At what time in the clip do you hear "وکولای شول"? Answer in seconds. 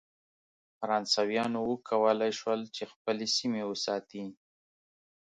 1.71-2.61